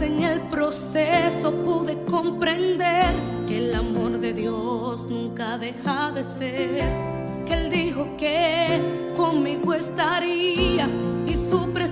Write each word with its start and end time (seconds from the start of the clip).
En 0.00 0.22
el 0.22 0.40
proceso 0.48 1.52
pude 1.64 2.02
comprender 2.04 3.14
que 3.46 3.58
el 3.58 3.74
amor 3.74 4.18
de 4.18 4.32
Dios 4.32 5.02
nunca 5.08 5.58
deja 5.58 6.10
de 6.10 6.24
ser. 6.24 6.82
Que 7.46 7.54
Él 7.54 7.70
dijo 7.70 8.16
que 8.16 8.80
conmigo 9.16 9.74
estaría 9.74 10.88
y 11.26 11.34
su 11.34 11.70
presencia 11.72 11.89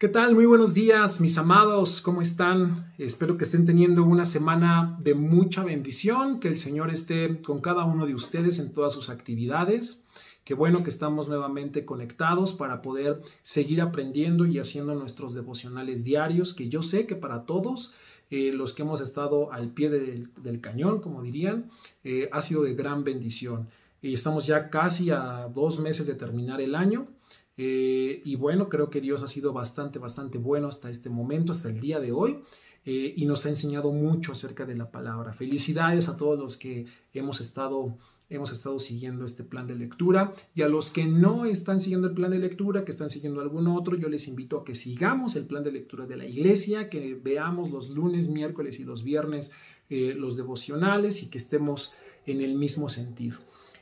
¿Qué 0.00 0.06
tal? 0.06 0.36
Muy 0.36 0.46
buenos 0.46 0.74
días, 0.74 1.20
mis 1.20 1.38
amados. 1.38 2.00
¿Cómo 2.00 2.22
están? 2.22 2.94
Espero 2.98 3.36
que 3.36 3.42
estén 3.42 3.66
teniendo 3.66 4.04
una 4.04 4.24
semana 4.24 4.96
de 5.02 5.14
mucha 5.14 5.64
bendición, 5.64 6.38
que 6.38 6.46
el 6.46 6.56
Señor 6.56 6.90
esté 6.90 7.42
con 7.42 7.60
cada 7.60 7.84
uno 7.84 8.06
de 8.06 8.14
ustedes 8.14 8.60
en 8.60 8.72
todas 8.72 8.92
sus 8.92 9.10
actividades. 9.10 10.04
Qué 10.44 10.54
bueno 10.54 10.84
que 10.84 10.90
estamos 10.90 11.26
nuevamente 11.26 11.84
conectados 11.84 12.52
para 12.52 12.80
poder 12.80 13.22
seguir 13.42 13.80
aprendiendo 13.80 14.46
y 14.46 14.60
haciendo 14.60 14.94
nuestros 14.94 15.34
devocionales 15.34 16.04
diarios, 16.04 16.54
que 16.54 16.68
yo 16.68 16.84
sé 16.84 17.08
que 17.08 17.16
para 17.16 17.44
todos 17.44 17.92
eh, 18.30 18.52
los 18.52 18.74
que 18.74 18.82
hemos 18.82 19.00
estado 19.00 19.52
al 19.52 19.72
pie 19.72 19.90
del, 19.90 20.60
cañón, 20.60 21.00
como 21.00 21.22
dirían, 21.22 21.72
eh, 22.04 22.28
ha 22.30 22.40
sido 22.40 22.62
de 22.62 22.76
gran 22.76 23.02
bendición. 23.02 23.66
Y 24.00 24.14
estamos 24.14 24.46
ya 24.46 24.70
casi 24.70 25.10
a 25.10 25.48
dos 25.52 25.80
meses 25.80 26.06
de 26.06 26.14
terminar 26.14 26.60
el 26.60 26.76
año 26.76 27.08
eh, 27.58 28.22
y 28.24 28.36
bueno, 28.36 28.68
creo 28.68 28.88
que 28.88 29.00
Dios 29.00 29.22
ha 29.22 29.28
sido 29.28 29.52
bastante, 29.52 29.98
bastante 29.98 30.38
bueno 30.38 30.68
hasta 30.68 30.88
este 30.88 31.10
momento, 31.10 31.52
hasta 31.52 31.68
el 31.68 31.80
día 31.80 32.00
de 32.00 32.12
hoy. 32.12 32.38
Eh, 32.86 33.12
y 33.16 33.26
nos 33.26 33.44
ha 33.44 33.50
enseñado 33.50 33.92
mucho 33.92 34.32
acerca 34.32 34.64
de 34.64 34.74
la 34.74 34.90
palabra. 34.90 35.34
Felicidades 35.34 36.08
a 36.08 36.16
todos 36.16 36.38
los 36.38 36.56
que 36.56 36.86
hemos 37.12 37.40
estado, 37.42 37.98
hemos 38.30 38.50
estado 38.50 38.78
siguiendo 38.78 39.26
este 39.26 39.44
plan 39.44 39.66
de 39.66 39.74
lectura 39.74 40.32
y 40.54 40.62
a 40.62 40.68
los 40.68 40.90
que 40.90 41.04
no 41.04 41.44
están 41.44 41.80
siguiendo 41.80 42.06
el 42.06 42.14
plan 42.14 42.30
de 42.30 42.38
lectura, 42.38 42.86
que 42.86 42.92
están 42.92 43.10
siguiendo 43.10 43.42
algún 43.42 43.66
otro, 43.66 43.96
yo 43.96 44.08
les 44.08 44.26
invito 44.26 44.58
a 44.58 44.64
que 44.64 44.74
sigamos 44.74 45.36
el 45.36 45.46
plan 45.46 45.64
de 45.64 45.72
lectura 45.72 46.06
de 46.06 46.16
la 46.16 46.24
iglesia, 46.24 46.88
que 46.88 47.14
veamos 47.14 47.70
los 47.70 47.90
lunes, 47.90 48.28
miércoles 48.28 48.80
y 48.80 48.84
los 48.84 49.02
viernes 49.02 49.52
eh, 49.90 50.14
los 50.14 50.36
devocionales 50.36 51.22
y 51.22 51.30
que 51.30 51.38
estemos 51.38 51.94
en 52.26 52.42
el 52.42 52.54
mismo 52.56 52.90
sentido. 52.90 53.38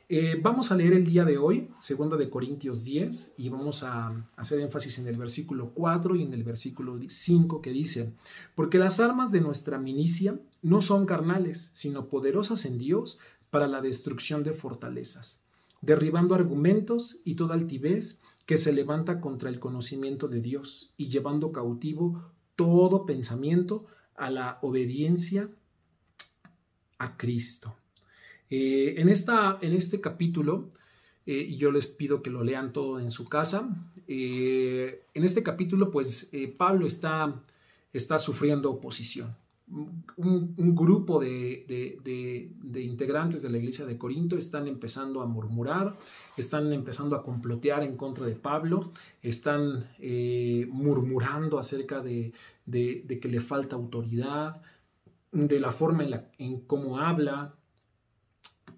Eh, 0.09 0.39
vamos 0.41 0.71
a 0.71 0.77
leer 0.77 0.93
el 0.93 1.05
día 1.05 1.25
de 1.25 1.37
hoy, 1.37 1.69
segunda 1.79 2.15
de 2.15 2.29
Corintios 2.29 2.85
10, 2.85 3.33
y 3.37 3.49
vamos 3.49 3.83
a 3.83 4.25
hacer 4.37 4.61
énfasis 4.61 4.99
en 4.99 5.07
el 5.09 5.17
versículo 5.17 5.71
4 5.73 6.15
y 6.15 6.23
en 6.23 6.33
el 6.33 6.45
versículo 6.45 6.97
5 7.05 7.61
que 7.61 7.71
dice, 7.71 8.13
porque 8.55 8.77
las 8.77 9.01
armas 9.01 9.33
de 9.33 9.41
nuestra 9.41 9.77
milicia 9.77 10.39
no 10.61 10.81
son 10.81 11.05
carnales, 11.05 11.71
sino 11.73 12.07
poderosas 12.07 12.63
en 12.63 12.77
Dios 12.77 13.19
para 13.49 13.67
la 13.67 13.81
destrucción 13.81 14.43
de 14.43 14.53
fortalezas, 14.53 15.43
derribando 15.81 16.35
argumentos 16.35 17.19
y 17.25 17.35
toda 17.35 17.55
altivez 17.55 18.21
que 18.45 18.57
se 18.57 18.71
levanta 18.71 19.19
contra 19.19 19.49
el 19.49 19.59
conocimiento 19.59 20.29
de 20.29 20.39
Dios 20.39 20.93
y 20.95 21.09
llevando 21.09 21.51
cautivo 21.51 22.31
todo 22.55 23.05
pensamiento 23.05 23.87
a 24.15 24.31
la 24.31 24.57
obediencia 24.61 25.49
a 26.97 27.17
Cristo. 27.17 27.75
Eh, 28.49 28.95
en, 28.97 29.09
esta, 29.09 29.57
en 29.61 29.73
este 29.73 29.99
capítulo, 29.99 30.69
eh, 31.25 31.45
y 31.49 31.57
yo 31.57 31.71
les 31.71 31.87
pido 31.87 32.21
que 32.21 32.29
lo 32.29 32.43
lean 32.43 32.71
todo 32.71 32.99
en 32.99 33.11
su 33.11 33.25
casa, 33.25 33.69
eh, 34.07 35.03
en 35.13 35.23
este 35.25 35.43
capítulo 35.43 35.91
pues 35.91 36.31
Pablo 36.57 36.87
está, 36.87 37.41
está 37.91 38.17
sufriendo 38.17 38.71
oposición. 38.71 39.35
Un, 40.15 40.75
grupo 40.75 41.19
de, 41.19 41.65
de, 41.67 42.81
integrantes 42.81 43.41
de 43.41 43.49
la 43.49 43.57
iglesia 43.57 43.85
de 43.85 43.97
Corinto 43.97 44.37
están 44.37 44.65
empezando 44.65 45.21
a 45.21 45.25
murmurar, 45.25 45.97
están 46.37 46.71
empezando 46.71 47.17
a 47.17 47.23
complotear 47.23 47.83
en 47.83 47.97
contra 47.97 48.25
de 48.25 48.35
Pablo, 48.35 48.91
están 49.21 49.89
murmurando 50.69 51.59
acerca 51.59 52.01
de, 52.01 52.31
que 52.65 53.27
le 53.29 53.41
falta 53.41 53.75
autoridad, 53.75 54.61
de 55.33 55.59
la 55.59 55.71
forma 55.71 56.05
en, 56.05 56.11
la, 56.11 56.31
en 56.37 56.61
cómo 56.61 56.99
habla, 56.99 57.53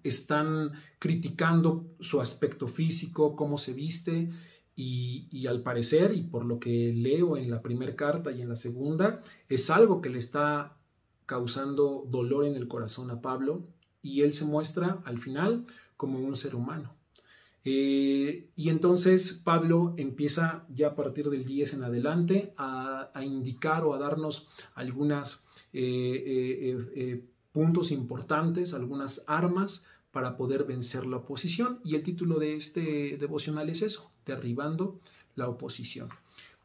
están 0.02 0.72
criticando 0.98 1.86
su 2.00 2.20
aspecto 2.20 2.68
físico, 2.68 3.36
cómo 3.36 3.58
se 3.58 3.72
viste, 3.72 4.30
y, 4.76 5.46
al 5.46 5.62
parecer, 5.62 6.14
y 6.14 6.22
por 6.22 6.44
lo 6.46 6.58
que 6.58 6.92
leo 6.94 7.36
en 7.36 7.50
la 7.50 7.60
primera 7.60 7.94
carta 7.94 8.32
y 8.32 8.40
en 8.40 8.48
la 8.48 8.56
segunda, 8.56 9.22
es 9.48 9.68
algo 9.68 10.00
que 10.00 10.08
le 10.08 10.18
está 10.18 10.76
causando 11.26 12.06
dolor 12.08 12.46
en 12.46 12.54
el 12.54 12.66
corazón 12.66 13.10
a 13.10 13.20
Pablo, 13.20 13.62
y 14.02 14.22
él 14.22 14.32
se 14.32 14.46
muestra 14.46 15.02
al 15.04 15.18
final 15.18 15.66
como 15.96 16.18
un 16.18 16.36
ser 16.36 16.54
humano. 16.54 16.94
Eh, 17.62 18.48
y 18.56 18.70
entonces 18.70 19.34
Pablo 19.34 19.92
empieza 19.98 20.64
ya 20.70 20.88
a 20.88 20.94
partir 20.94 21.28
del 21.28 21.44
10 21.44 21.74
en 21.74 21.84
adelante 21.84 22.54
a, 22.56 23.10
indicar 23.22 23.84
o 23.84 23.92
a 23.92 23.98
darnos 23.98 24.48
algunos 24.74 25.44
eh, 25.74 26.74
eh, 26.96 27.22
puntos 27.52 27.90
importantes, 27.90 28.74
algunas 28.74 29.24
armas 29.26 29.84
para 30.12 30.36
poder 30.36 30.64
vencer 30.64 31.06
la 31.06 31.18
oposición. 31.18 31.80
Y 31.84 31.94
el 31.94 32.02
título 32.02 32.38
de 32.38 32.56
este 32.56 33.16
devocional 33.18 33.68
es 33.70 33.82
eso, 33.82 34.10
derribando 34.26 35.00
la 35.34 35.48
oposición. 35.48 36.08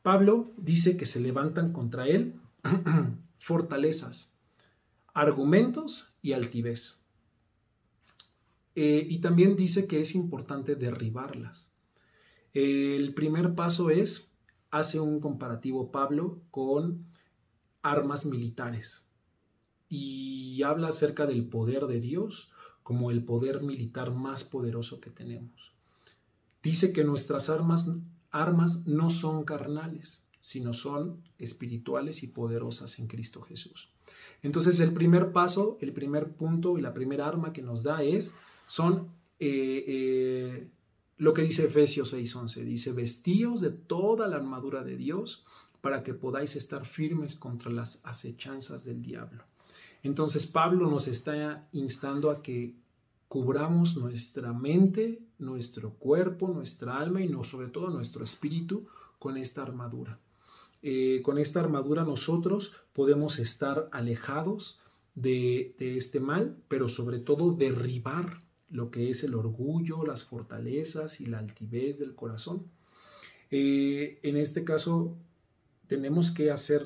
Pablo 0.01 0.51
dice 0.57 0.97
que 0.97 1.06
se 1.06 1.19
levantan 1.19 1.73
contra 1.73 2.07
él 2.07 2.35
fortalezas, 3.40 4.34
argumentos 5.13 6.16
y 6.22 6.34
altivez. 6.34 7.02
Eh, 8.75 9.07
y 9.09 9.19
también 9.19 9.56
dice 9.56 9.88
que 9.88 10.02
es 10.02 10.16
importante 10.16 10.75
derribarlas. 10.75 11.72
El 12.53 13.13
primer 13.13 13.56
paso 13.56 13.90
es, 13.90 14.31
hace 14.69 15.00
un 15.00 15.19
comparativo 15.19 15.91
Pablo 15.91 16.41
con 16.52 17.06
armas 17.81 18.25
militares 18.25 19.04
y 19.90 20.62
habla 20.63 20.90
acerca 20.90 21.25
del 21.25 21.47
poder 21.47 21.85
de 21.85 22.00
Dios 22.00 22.51
como 22.84 23.12
el 23.12 23.23
poder 23.23 23.62
militar 23.62 24.13
más 24.13 24.44
poderoso 24.44 25.00
que 25.00 25.09
tenemos. 25.09 25.73
Dice 26.62 26.94
que 26.94 27.03
nuestras 27.03 27.50
armas, 27.50 27.90
armas 28.31 28.85
no 28.88 29.09
son 29.09 29.44
carnales, 29.44 30.23
sino 30.40 30.73
son 30.73 31.23
espirituales 31.40 32.23
y 32.23 32.28
poderosas 32.28 33.00
en 33.00 33.07
Cristo 33.07 33.41
Jesús. 33.41 33.90
Entonces 34.44 34.79
el 34.79 34.94
primer 34.94 35.31
paso, 35.31 35.78
el 35.81 35.94
primer 35.94 36.34
punto 36.34 36.78
y 36.78 36.81
la 36.81 36.94
primera 36.94 37.28
arma 37.28 37.53
que 37.53 37.63
nos 37.63 37.84
da 37.84 38.03
es, 38.03 38.35
son 38.67 39.09
eh, 39.40 39.84
eh, 39.88 40.67
lo 41.17 41.34
que 41.34 41.41
dice 41.41 41.66
Efesios 41.66 42.13
6:11. 42.13 42.63
Dice, 42.63 42.91
vestíos 42.94 43.62
de 43.62 43.72
toda 43.72 44.28
la 44.28 44.35
armadura 44.35 44.84
de 44.84 44.97
Dios 44.97 45.44
para 45.81 46.03
que 46.03 46.13
podáis 46.13 46.56
estar 46.56 46.85
firmes 46.85 47.35
contra 47.35 47.72
las 47.72 48.02
acechanzas 48.06 48.85
del 48.85 49.02
diablo. 49.02 49.44
Entonces 50.05 50.45
Pablo 50.45 50.88
nos 50.88 51.07
está 51.07 51.67
instando 51.71 52.29
a 52.29 52.43
que 52.43 52.75
cubramos 53.27 53.97
nuestra 53.97 54.53
mente, 54.53 55.19
nuestro 55.39 55.95
cuerpo, 55.95 56.47
nuestra 56.49 56.99
alma 56.99 57.23
y 57.23 57.27
no, 57.27 57.43
sobre 57.43 57.69
todo 57.69 57.89
nuestro 57.89 58.23
espíritu 58.23 58.85
con 59.17 59.35
esta 59.35 59.63
armadura. 59.63 60.19
Eh, 60.83 61.23
con 61.23 61.39
esta 61.39 61.59
armadura 61.59 62.03
nosotros 62.03 62.73
podemos 62.93 63.39
estar 63.39 63.89
alejados 63.91 64.79
de, 65.16 65.73
este 65.79 66.19
mal, 66.19 66.55
pero 66.67 66.87
sobre 66.87 67.17
todo 67.17 67.53
derribar 67.53 68.43
lo 68.69 68.91
que 68.91 69.09
es 69.09 69.23
el 69.23 69.33
orgullo, 69.33 70.05
las 70.05 70.23
fortalezas 70.23 71.19
y 71.19 71.25
la 71.25 71.39
altivez 71.39 71.97
del 71.97 72.13
corazón. 72.13 72.67
Eh, 73.49 74.19
en 74.22 74.37
este 74.37 74.63
caso, 74.63 75.17
tenemos 75.87 76.29
que 76.29 76.51
hacer, 76.51 76.85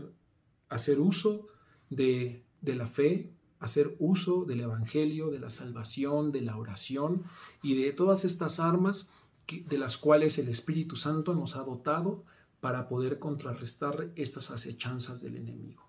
hacer 0.70 1.02
uso 1.02 1.48
de, 1.90 2.44
de 2.62 2.76
la 2.76 2.88
fe, 2.88 3.32
hacer 3.60 3.96
uso 4.00 4.46
del 4.46 4.62
Evangelio, 4.62 5.30
de 5.30 5.40
la 5.40 5.50
salvación, 5.50 6.32
de 6.32 6.42
la 6.42 6.58
oración 6.58 7.24
y 7.62 7.76
de 7.76 7.92
todas 7.92 8.26
estas 8.26 8.60
armas 8.60 9.10
de 9.48 9.78
las 9.78 9.98
cuales 9.98 10.38
el 10.38 10.48
Espíritu 10.48 10.96
Santo 10.96 11.34
nos 11.34 11.56
ha 11.56 11.64
dotado 11.64 12.24
para 12.60 12.88
poder 12.88 13.20
contrarrestar 13.20 14.12
estas 14.16 14.52
acechanzas 14.52 15.22
del 15.22 15.38
enemigo. 15.38 15.84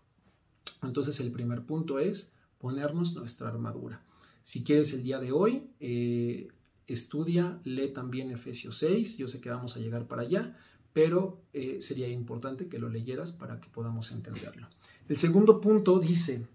Entonces 0.82 1.20
el 1.20 1.30
primer 1.32 1.62
punto 1.62 1.98
es 1.98 2.32
ponernos 2.58 3.14
nuestra 3.14 3.48
armadura. 3.48 4.02
Si 4.42 4.62
quieres 4.62 4.92
el 4.92 5.02
día 5.02 5.18
de 5.18 5.32
hoy, 5.32 5.68
eh, 5.80 6.48
estudia, 6.86 7.60
lee 7.64 7.92
también 7.92 8.30
Efesios 8.30 8.78
6, 8.78 9.18
yo 9.18 9.28
sé 9.28 9.40
que 9.40 9.50
vamos 9.50 9.76
a 9.76 9.80
llegar 9.80 10.06
para 10.06 10.22
allá, 10.22 10.56
pero 10.92 11.40
eh, 11.52 11.78
sería 11.80 12.08
importante 12.08 12.68
que 12.68 12.78
lo 12.78 12.88
leyeras 12.88 13.32
para 13.32 13.60
que 13.60 13.68
podamos 13.68 14.10
entenderlo. 14.10 14.68
El 15.08 15.18
segundo 15.18 15.60
punto 15.60 15.98
dice, 15.98 16.46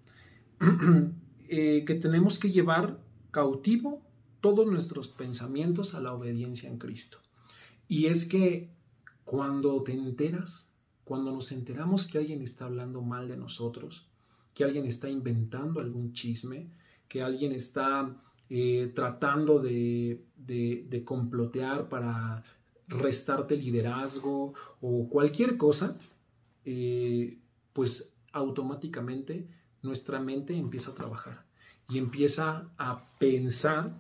Eh, 1.48 1.86
que 1.86 1.94
tenemos 1.94 2.40
que 2.40 2.50
llevar 2.50 3.00
cautivo 3.30 4.02
todos 4.42 4.66
nuestros 4.66 5.08
pensamientos 5.10 5.94
a 5.94 6.00
la 6.00 6.12
obediencia 6.12 6.68
en 6.68 6.80
Cristo. 6.80 7.20
Y 7.88 8.08
es 8.08 8.28
que 8.28 8.72
cuando 9.26 9.84
te 9.84 9.94
enteras, 9.94 10.74
cuando 11.04 11.32
nos 11.32 11.52
enteramos 11.52 12.08
que 12.08 12.18
alguien 12.18 12.42
está 12.42 12.66
hablando 12.66 13.02
mal 13.04 13.28
de 13.28 13.38
nosotros, 13.38 14.08
que 14.56 14.64
alguien 14.64 14.88
está 14.88 15.08
inventando 15.08 15.80
algún 15.80 16.14
chisme, 16.14 16.72
que 17.08 17.22
alguien 17.22 17.52
está 17.52 18.16
eh, 18.50 18.92
tratando 18.96 19.60
de, 19.60 20.24
complotear 21.06 21.90
para 21.90 22.44
restarte 22.88 23.56
liderazgo 23.56 24.54
o 24.82 25.08
cualquier 25.10 25.58
cosa, 25.58 25.98
eh, 26.66 27.38
pues 27.74 28.16
automáticamente 28.32 29.48
nuestra 29.86 30.20
mente 30.20 30.56
empieza 30.58 30.92
a 30.92 30.96
trabajar 30.96 31.46
y 31.88 31.98
empieza 31.98 32.70
a 32.78 33.10
pensar 33.20 33.94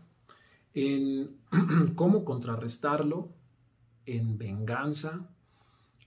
en 0.73 1.37
cómo 1.95 2.25
contrarrestarlo, 2.25 3.29
en 4.05 4.37
venganza, 4.37 5.29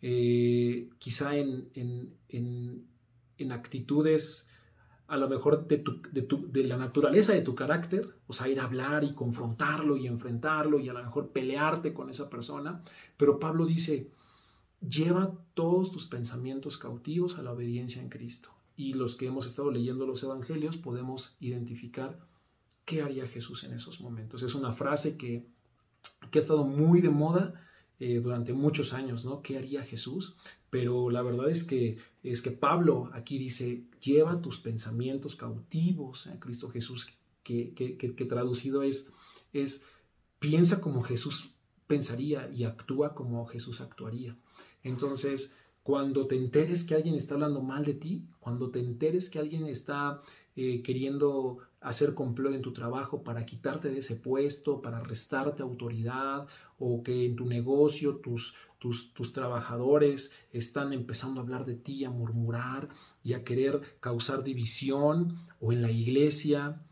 eh, 0.03 0.89
quizá 0.99 1.37
en, 1.37 1.71
en, 1.75 3.53
actitudes 3.53 4.49
a 5.09 5.17
lo 5.17 5.29
mejor 5.29 5.67
de, 5.67 5.83
de, 6.13 6.65
la 6.65 6.77
naturaleza 6.77 7.33
de 7.33 7.41
tu 7.41 7.55
carácter, 7.55 8.15
o 8.27 8.35
sea, 8.35 8.49
ir 8.49 8.61
a 8.61 8.65
hablar 8.65 9.05
y 9.05 9.15
confrontarlo 9.15 9.97
y 9.97 10.07
enfrentarlo 10.07 10.79
y 10.79 10.89
a 10.89 10.93
lo 10.93 11.03
mejor 11.03 11.31
pelearte 11.31 11.95
con 11.95 12.11
esa 12.11 12.29
persona, 12.29 12.83
pero 13.17 13.39
Pablo 13.41 13.65
dice, 13.65 14.11
lleva 14.87 15.33
todos 15.55 15.93
tus 15.93 16.07
pensamientos 16.07 16.77
cautivos 16.77 17.39
a 17.39 17.43
la 17.43 17.53
obediencia 17.53 18.03
en 18.03 18.11
Cristo. 18.11 18.51
Y 18.79 18.95
los 18.95 19.17
que 19.17 19.27
hemos 19.27 19.45
estado 19.45 19.73
leyendo 19.73 20.07
los 20.07 20.23
evangelios 20.23 20.77
podemos 20.77 21.37
identificar 21.41 22.21
qué 22.85 23.03
haría 23.03 23.27
Jesús 23.27 23.65
en 23.65 23.73
esos 23.75 24.01
momentos. 24.01 24.45
Es 24.45 24.55
una 24.55 24.73
frase 24.73 25.17
que, 25.17 25.45
que 26.31 26.39
ha 26.39 26.43
estado 26.43 26.65
muy 26.65 27.01
de 27.01 27.11
moda 27.11 27.61
eh, 27.99 28.21
durante 28.21 28.53
muchos 28.53 28.93
años, 28.93 29.25
¿no? 29.25 29.43
¿Qué 29.43 29.59
haría 29.59 29.83
Jesús? 29.83 30.37
Pero 30.71 31.11
la 31.11 31.23
verdad 31.23 31.51
es 31.51 31.65
que, 31.65 31.99
es 32.23 32.41
que 32.41 32.53
Pablo 32.53 33.11
aquí 33.13 33.37
dice, 33.37 33.83
lleva 34.01 34.41
tus 34.41 34.61
pensamientos 34.61 35.35
cautivos 35.35 36.29
a 36.29 36.39
Cristo 36.39 36.71
Jesús, 36.71 37.13
que, 37.43 37.75
que, 37.75 37.97
que, 37.97 38.25
traducido 38.27 38.85
es, 38.85 39.13
es, 39.53 39.85
piensa 40.39 40.81
como 40.81 41.03
Jesús 41.03 41.51
pensaría 41.89 42.49
y 42.53 42.63
actúa 42.63 43.17
como 43.17 43.45
Jesús 43.47 43.81
actuaría. 43.81 44.37
Entonces, 44.85 45.57
cuando 45.88 46.26
te 46.26 46.37
enteres 46.37 46.85
que 46.85 46.94
alguien 46.94 47.14
está 47.14 47.32
hablando 47.32 47.62
mal 47.62 47.82
de 47.82 47.94
ti, 47.94 48.23
cuando 48.40 48.69
te 48.69 48.79
enteres 48.79 49.31
que 49.31 49.38
alguien 49.38 49.64
está 49.64 50.20
eh, 50.55 50.82
queriendo 50.82 51.61
hacer 51.81 52.12
complot 52.12 52.52
en 52.52 52.61
tu 52.61 52.75
trabajo 52.75 53.23
para 53.23 53.46
quitarte 53.46 53.88
de 53.88 54.00
ese 54.00 54.14
puesto, 54.14 54.82
para 54.82 55.00
restarte 55.00 55.62
autoridad, 55.62 56.46
o 56.79 57.02
que 57.02 57.25
en 57.25 57.37
tu 57.37 57.46
negocio 57.46 58.17
tus, 58.17 58.55
tus, 58.79 59.14
tus 59.14 59.32
trabajadores 59.32 60.35
están 60.52 60.93
empezando 60.93 61.40
a 61.40 61.44
hablar 61.44 61.64
de 61.64 61.76
ti, 61.76 62.05
a 62.05 62.11
murmurar 62.11 62.91
y 63.25 63.32
a 63.32 63.43
querer 63.43 63.81
causar 63.99 64.44
división, 64.44 65.38
o 65.58 65.73
en 65.73 65.81
la 65.81 65.91
iglesia, 65.91 66.82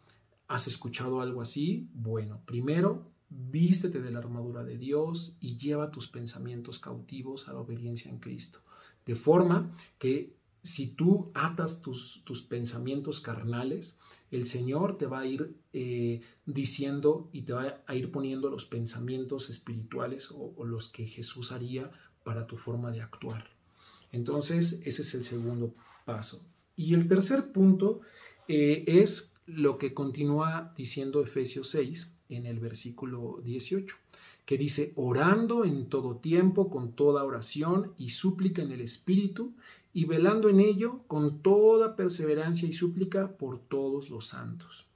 ¿has 0.49 0.69
escuchado 0.69 1.21
algo 1.21 1.43
así? 1.43 1.87
Bueno, 1.93 2.41
primero 2.47 3.11
vístete 3.29 4.01
de 4.01 4.11
la 4.11 4.21
armadura 4.21 4.65
de 4.65 4.79
Dios 4.79 5.37
y 5.43 5.59
lleva 5.59 5.91
tus 5.91 6.09
pensamientos 6.09 6.79
cautivos 6.79 7.47
a 7.47 7.53
la 7.53 7.61
obediencia 7.61 8.11
en 8.11 8.21
Cristo. 8.21 8.61
De 9.07 9.15
forma 9.15 9.73
que 9.99 10.35
si 10.63 10.89
tú 10.89 11.31
atas 11.35 11.81
tus, 11.81 12.23
tus 12.25 12.43
pensamientos 12.43 13.21
carnales, 13.21 13.99
el 14.31 14.47
Señor 14.47 14.99
te 14.99 15.07
va 15.07 15.21
a 15.21 15.27
ir 15.27 15.55
eh, 15.73 16.21
diciendo 16.45 17.29
y 17.33 17.43
te 17.43 17.53
va 17.53 17.83
a 17.87 17.95
ir 17.95 18.11
poniendo 18.11 18.51
los 18.51 18.67
pensamientos 18.67 19.51
espirituales 19.51 20.33
o, 20.33 20.65
los 20.65 20.89
que 20.89 21.07
Jesús 21.07 21.53
haría 21.53 21.91
para 22.25 22.47
tu 22.47 22.57
forma 22.57 22.91
de 22.91 23.01
actuar. 23.01 23.49
Entonces, 24.11 24.81
ese 24.85 25.03
es 25.03 25.15
el 25.15 25.25
segundo 25.25 25.75
paso. 26.05 26.45
Y 26.75 26.95
el 26.95 27.09
tercer 27.09 27.53
punto 27.53 28.01
eh, 28.49 28.85
es 28.87 29.33
lo 29.47 29.79
que 29.79 29.95
continúa 29.95 30.75
diciendo 30.77 31.23
Efesios 31.23 31.71
6 31.71 32.15
en 32.29 32.47
el 32.47 32.59
versículo 32.59 33.41
18, 33.45 33.97
que 34.47 34.57
dice, 34.57 34.93
orando 34.95 35.65
en 35.65 35.89
todo 35.89 36.17
tiempo, 36.17 36.71
con 36.71 36.93
toda 36.93 37.25
oración 37.25 37.93
y 37.99 38.11
súplica 38.11 38.63
en 38.63 38.71
el 38.71 38.81
Espíritu, 38.81 39.53
y 39.93 40.05
velando 40.05 40.49
en 40.49 40.61
ello 40.61 41.01
con 41.09 41.43
toda 41.43 41.97
perseverancia 41.97 42.69
y 42.69 42.73
súplica 42.73 43.37
por 43.37 43.59
todos 43.59 44.09
los 44.09 44.29
santos. 44.29 44.87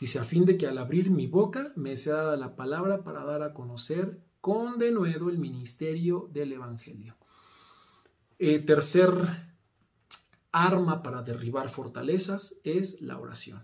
Dice, 0.00 0.18
a 0.18 0.24
fin 0.24 0.44
de 0.44 0.56
que 0.56 0.66
al 0.66 0.78
abrir 0.78 1.10
mi 1.10 1.26
boca 1.26 1.72
me 1.76 1.96
sea 1.96 2.14
dada 2.14 2.36
la 2.36 2.56
palabra 2.56 3.04
para 3.04 3.22
dar 3.24 3.42
a 3.42 3.52
conocer 3.52 4.18
con 4.40 4.78
denuedo 4.78 5.28
el 5.28 5.38
ministerio 5.38 6.28
del 6.32 6.54
Evangelio. 6.54 7.16
Eh, 8.38 8.58
tercer 8.60 9.12
arma 10.50 11.02
para 11.02 11.22
derribar 11.22 11.68
fortalezas 11.68 12.60
es 12.64 13.02
la 13.02 13.18
oración. 13.18 13.62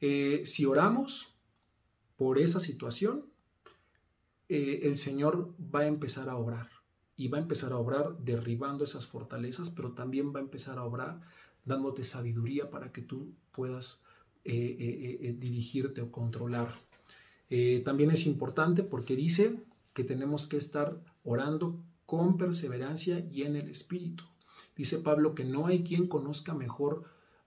Eh, 0.00 0.42
si 0.44 0.66
oramos 0.66 1.32
por 2.16 2.38
esa 2.38 2.58
situación, 2.60 3.24
eh, 4.48 4.80
el 4.84 4.96
Señor 4.96 5.54
va 5.74 5.80
a 5.80 5.86
empezar 5.86 6.28
a 6.28 6.36
obrar 6.36 6.68
y 7.16 7.28
va 7.28 7.38
a 7.38 7.40
empezar 7.40 7.72
a 7.72 7.78
obrar 7.78 8.18
derribando 8.18 8.84
esas 8.84 9.06
fortalezas, 9.06 9.70
pero 9.70 9.92
también 9.92 10.34
va 10.34 10.40
a 10.40 10.42
empezar 10.42 10.78
a 10.78 10.84
obrar 10.84 11.20
dándote 11.64 12.04
sabiduría 12.04 12.70
para 12.70 12.92
que 12.92 13.02
tú 13.02 13.32
puedas 13.52 14.04
eh, 14.44 15.18
eh, 15.20 15.36
dirigirte 15.38 16.02
o 16.02 16.12
controlar. 16.12 16.74
también 17.84 18.10
es 18.10 18.26
importante 18.26 18.82
porque 18.82 19.16
dice 19.16 19.62
que 19.94 20.04
tenemos 20.04 20.46
que 20.46 20.58
estar 20.58 21.00
orando 21.24 21.80
con 22.04 22.36
perseverancia 22.36 23.26
y 23.30 23.42
en 23.42 23.56
el 23.56 23.68
Espíritu. 23.68 24.24
Dice 24.76 24.98
Pablo 24.98 25.34
que 25.34 25.44
no 25.44 25.66
hay 25.66 25.82
quien 25.82 26.06
conozca 26.06 26.54
mejor 26.54 27.04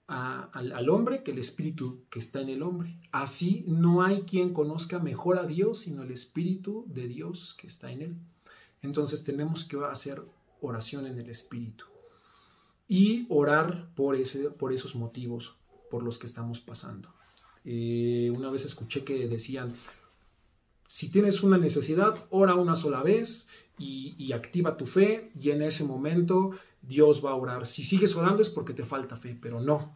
al, 0.09 0.89
hombre 0.89 1.23
que 1.23 1.31
el 1.31 1.38
Espíritu 1.38 2.01
que 2.09 2.19
está 2.19 2.41
en 2.41 2.50
el 2.50 2.63
hombre. 2.63 2.97
Así 3.11 3.63
no 3.67 4.01
hay 4.01 4.23
quien 4.23 4.53
conozca 4.53 5.00
mejor 5.00 5.38
a 5.38 5.45
Dios 5.45 5.79
sino 5.79 6.03
el 6.03 6.11
Espíritu 6.11 6.85
de 6.88 7.07
Dios 7.07 7.56
que 7.59 7.67
está 7.67 7.91
en 7.91 8.01
él. 8.01 8.15
Entonces 8.81 9.23
tenemos 9.23 9.65
que 9.65 9.77
hacer 9.85 10.23
oración 10.61 11.06
en 11.06 11.19
el 11.19 11.29
Espíritu 11.29 11.85
y 12.88 13.27
orar 13.29 13.89
por, 13.95 14.15
ese, 14.15 14.50
por 14.50 14.73
esos 14.73 14.95
motivos 14.95 15.56
por 15.91 16.01
los 16.01 16.17
que 16.17 16.25
estamos 16.25 16.59
pasando. 16.59 17.13
Eh, 17.63 18.31
una 18.35 18.50
vez 18.50 18.65
escuché 18.65 19.03
que 19.03 19.27
decían, 19.27 19.75
si 20.88 21.11
tienes 21.11 21.44
una 21.44 21.59
necesidad, 21.59 22.25
ora 22.31 22.56
una 22.56 22.75
sola 22.75 23.03
vez 23.03 23.47
y, 23.77 24.15
y, 24.17 24.31
activa 24.33 24.75
tu 24.75 24.88
fe 24.88 25.31
y 25.39 25.51
en 25.51 25.61
ese 25.61 25.83
momento 25.83 26.51
Dios 26.81 27.24
va 27.24 27.31
a 27.31 27.36
orar. 27.36 27.66
Si 27.66 27.84
sigues 27.84 28.16
orando 28.16 28.42
es 28.42 28.50
porque 28.50 28.74
te 28.74 28.84
falta 28.84 29.18
fe, 29.18 29.38
pero 29.40 29.62
no. 29.62 29.94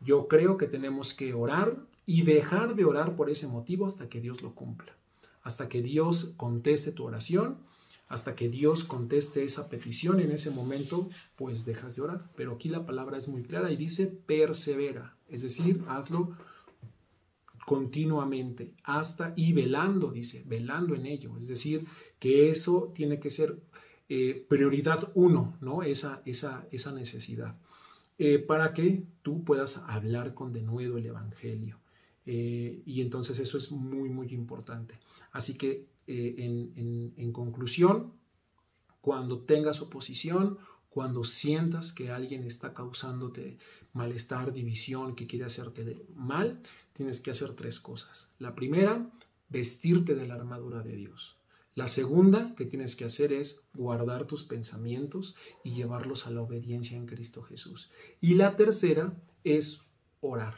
Yo 0.00 0.28
creo 0.28 0.56
que 0.56 0.66
tenemos 0.66 1.14
que 1.14 1.34
orar 1.34 1.76
y 2.06 2.22
dejar 2.22 2.74
de 2.74 2.84
orar 2.84 3.16
por 3.16 3.30
ese 3.30 3.46
motivo 3.46 3.86
hasta 3.86 4.08
que 4.08 4.20
Dios 4.20 4.42
lo 4.42 4.54
cumpla, 4.54 4.94
hasta 5.42 5.68
que 5.68 5.82
Dios 5.82 6.34
conteste 6.36 6.92
tu 6.92 7.04
oración 7.04 7.58
hasta 8.10 8.34
que 8.34 8.48
Dios 8.48 8.82
conteste 8.82 9.44
esa 9.44 9.70
petición, 9.70 10.18
en 10.18 10.32
ese 10.32 10.50
momento 10.50 11.08
pues 11.36 11.64
dejas 11.64 11.94
de 11.94 12.02
orar. 12.02 12.28
Pero 12.34 12.52
aquí 12.54 12.68
la 12.68 12.84
palabra 12.84 13.16
es 13.16 13.28
muy 13.28 13.44
clara 13.44 13.70
y 13.70 13.76
dice 13.76 14.08
persevera, 14.08 15.16
es 15.28 15.42
decir, 15.42 15.84
hazlo 15.88 16.36
continuamente, 17.66 18.74
hasta 18.82 19.32
y 19.36 19.52
velando, 19.52 20.10
dice, 20.10 20.42
velando 20.44 20.96
en 20.96 21.06
ello. 21.06 21.38
Es 21.38 21.46
decir, 21.46 21.86
que 22.18 22.50
eso 22.50 22.92
tiene 22.96 23.20
que 23.20 23.30
ser 23.30 23.60
eh, 24.10 24.44
prioridad 24.46 25.10
uno, 25.14 25.56
¿no? 25.62 25.82
Esa, 25.82 26.20
esa, 26.26 26.66
esa 26.70 26.92
necesidad. 26.92 27.56
Eh, 28.22 28.38
para 28.38 28.74
que 28.74 29.02
tú 29.22 29.44
puedas 29.44 29.78
hablar 29.78 30.34
con 30.34 30.52
denuedo 30.52 30.98
el 30.98 31.06
Evangelio. 31.06 31.78
Eh, 32.26 32.82
y 32.84 33.00
entonces 33.00 33.38
eso 33.38 33.56
es 33.56 33.72
muy, 33.72 34.10
muy 34.10 34.26
importante. 34.34 34.98
Así 35.32 35.56
que 35.56 35.86
eh, 36.06 36.34
en, 37.16 37.32
conclusión, 37.32 38.12
cuando 39.00 39.40
tengas 39.40 39.80
oposición, 39.80 40.58
cuando 40.90 41.24
sientas 41.24 41.94
que 41.94 42.10
alguien 42.10 42.44
está 42.44 42.74
causándote 42.74 43.56
malestar, 43.94 44.52
división, 44.52 45.16
que 45.16 45.26
quiere 45.26 45.46
hacerte 45.46 46.04
mal, 46.14 46.60
tienes 46.92 47.22
que 47.22 47.30
hacer 47.30 47.54
tres 47.54 47.80
cosas. 47.80 48.28
La 48.38 48.54
primera, 48.54 49.10
vestirte 49.48 50.14
de 50.14 50.28
la 50.28 50.34
armadura 50.34 50.82
de 50.82 50.94
Dios. 50.94 51.39
La 51.80 51.88
segunda 51.88 52.54
que 52.56 52.66
tienes 52.66 52.94
que 52.94 53.06
hacer 53.06 53.32
es 53.32 53.64
guardar 53.72 54.26
tus 54.26 54.44
pensamientos 54.44 55.34
y 55.64 55.72
llevarlos 55.72 56.26
a 56.26 56.30
la 56.30 56.42
obediencia 56.42 56.94
en 56.94 57.06
Cristo 57.06 57.40
Jesús. 57.40 57.90
Y 58.20 58.34
la 58.34 58.54
tercera 58.54 59.14
es 59.44 59.86
orar. 60.20 60.56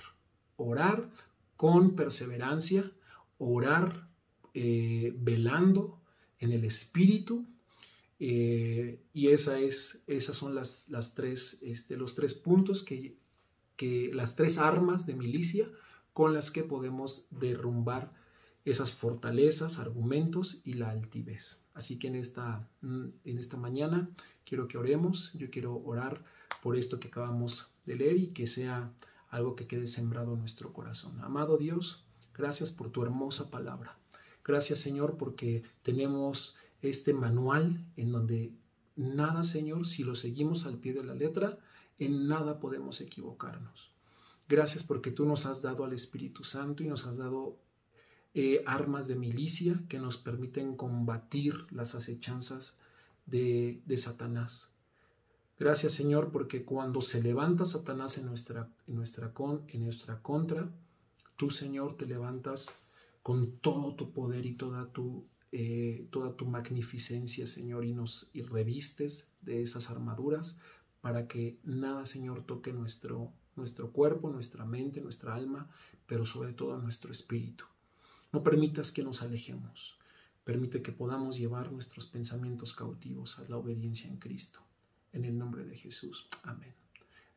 Orar 0.57 1.09
con 1.57 1.95
perseverancia, 1.95 2.91
orar 3.39 4.09
eh, 4.53 5.15
velando 5.17 6.01
en 6.41 6.51
el 6.51 6.65
espíritu. 6.65 7.47
Eh, 8.19 8.99
y 9.13 9.29
esa 9.29 9.61
es, 9.61 10.03
esas 10.09 10.37
son 10.37 10.57
las, 10.57 10.89
las 10.89 11.15
tres, 11.15 11.61
este, 11.63 11.97
los 11.97 12.17
tres 12.17 12.35
puntos, 12.35 12.83
que, 12.83 13.17
que, 13.77 14.11
las 14.13 14.35
tres 14.35 14.59
armas 14.59 15.07
de 15.07 15.15
milicia 15.15 15.71
con 16.15 16.35
las 16.35 16.51
que 16.51 16.65
podemos 16.65 17.29
derrumbar 17.31 18.13
esas 18.65 18.93
fortalezas, 18.93 19.79
argumentos 19.79 20.63
y 20.65 20.75
la 20.75 20.91
altivez. 20.91 21.61
Así 21.75 21.99
que 21.99 22.09
en 22.09 22.17
esta, 22.17 22.69
en 22.83 23.39
esta 23.39 23.57
mañana 23.57 24.11
quiero 24.45 24.69
que 24.69 24.79
oremos, 24.79 25.33
yo 25.35 25.51
quiero 25.51 25.83
orar 25.85 26.25
por 26.63 26.77
esto 26.77 27.01
que 27.01 27.09
acabamos 27.09 27.75
de 27.87 27.97
leer 27.97 28.17
y 28.17 28.29
que 28.29 28.47
sea 28.47 28.93
algo 29.31 29.57
que 29.57 29.67
quede 29.67 29.87
sembrado 29.87 30.35
en 30.35 30.41
nuestro 30.41 30.73
corazón. 30.73 31.21
Amado 31.23 31.57
Dios, 31.57 32.05
gracias 32.35 32.71
por 32.71 32.91
tu 32.91 33.03
hermosa 33.03 33.51
palabra. 33.51 33.97
Gracias 34.45 34.79
Señor 34.79 35.17
porque 35.17 35.63
tenemos 35.83 36.57
este 36.83 37.15
manual 37.15 37.85
en 37.97 38.13
donde 38.13 38.53
nada 38.97 39.45
Señor, 39.45 39.87
si 39.87 40.05
lo 40.05 40.15
seguimos 40.15 40.67
al 40.67 40.79
pie 40.79 40.93
de 40.93 41.05
la 41.05 41.15
letra, 41.15 41.59
en 41.99 42.29
nada 42.29 42.61
podemos 42.61 43.01
equivocarnos. 43.01 43.93
Gracias 44.49 44.83
porque 44.83 45.11
tú 45.11 45.25
nos 45.25 45.47
has 45.47 45.63
dado 45.63 45.85
al 45.85 45.95
Espíritu 45.95 46.45
Santo 46.45 46.83
y 46.83 46.87
nos 46.87 47.07
has 47.07 47.17
dado 47.17 47.57
eh, 48.35 48.63
armas 48.67 49.09
de 49.09 49.17
milicia 49.17 49.83
que 49.91 49.99
nos 49.99 50.17
permiten 50.17 50.75
combatir 50.75 51.67
las 51.71 51.95
acechanzas 51.95 52.79
de, 53.27 53.83
Satanás. 53.99 54.73
Gracias 55.59 55.93
Señor 55.93 56.33
porque 56.33 56.65
cuando 56.65 57.03
se 57.03 57.23
levanta 57.23 57.67
Satanás 57.67 58.17
en 58.17 58.27
nuestra, 58.27 58.71
en, 58.89 58.97
nuestra 58.97 59.35
con, 59.35 59.65
en 59.69 59.85
nuestra 59.85 60.23
contra, 60.23 60.71
tú 61.37 61.51
Señor 61.51 61.97
te 61.99 62.07
levantas 62.07 62.75
con 63.23 63.59
todo 63.59 63.95
tu 63.95 64.13
poder 64.13 64.47
y 64.47 64.55
toda 64.55 64.87
tu, 64.87 65.27
eh, 65.53 66.07
toda 66.11 66.35
tu 66.35 66.47
magnificencia 66.47 67.47
Señor 67.47 67.85
y 67.85 67.93
nos 67.93 68.31
revistes 68.51 69.29
de 69.43 69.63
esas 69.63 69.91
armaduras 69.91 70.59
para 71.03 71.29
que 71.29 71.59
nada 71.65 72.07
Señor 72.07 72.45
toque 72.47 72.73
nuestro, 72.73 73.31
nuestro 73.57 73.93
cuerpo, 73.93 74.31
nuestra 74.31 74.65
mente, 74.65 75.03
nuestra 75.03 75.35
alma, 75.35 75.71
pero 76.07 76.25
sobre 76.25 76.55
todo 76.55 76.79
nuestro 76.79 77.13
espíritu. 77.13 77.67
No 78.33 78.43
permitas 78.43 78.93
que 78.93 79.05
nos 79.05 79.23
alejemos. 79.23 79.99
Permite 80.45 80.83
que 80.83 80.91
podamos 80.91 81.37
llevar 81.37 81.71
nuestros 81.71 82.07
pensamientos 82.07 82.75
cautivos 82.75 83.39
a 83.39 83.49
la 83.49 83.59
obediencia 83.59 84.11
en 84.11 84.17
Cristo. 84.17 84.61
En 85.13 85.27
el 85.27 85.37
nombre 85.37 85.65
de 85.65 85.77
Jesús. 85.77 86.29
Amén. 86.43 86.75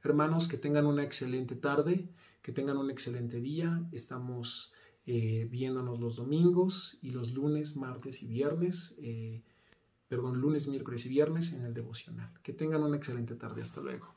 Hermanos, 0.04 0.48
que 0.48 0.58
tengan 0.58 0.86
una 0.86 1.04
excelente 1.04 1.56
tarde, 1.56 2.08
que 2.42 2.54
tengan 2.54 2.78
un 2.78 2.90
excelente 2.90 3.42
día. 3.42 3.84
Estamos 3.92 4.72
eh, 5.06 5.48
viéndonos 5.52 6.00
los 6.00 6.16
domingos 6.16 6.98
y 7.02 7.12
los 7.12 7.34
lunes, 7.34 7.76
martes 7.76 8.24
y 8.24 8.28
viernes. 8.28 8.96
Eh, 9.00 9.42
perdón, 10.08 10.40
lunes, 10.40 10.68
miércoles 10.68 11.06
y 11.06 11.10
viernes 11.10 11.52
en 11.52 11.66
el 11.66 11.74
devocional. 11.74 12.32
Que 12.42 12.54
tengan 12.54 12.84
una 12.84 12.96
excelente 12.96 13.36
tarde. 13.36 13.62
Hasta 13.62 13.82
luego. 13.82 14.16